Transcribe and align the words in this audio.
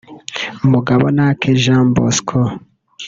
Mugabonake 0.69 1.49
Jean 1.63 1.85
Bosco 1.95 2.39